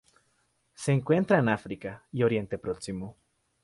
Se 0.73 0.91
encuentra 0.93 1.37
en 1.37 1.47
África 1.47 2.03
y 2.11 2.23
Oriente 2.23 2.57
Próximo. 2.57 3.17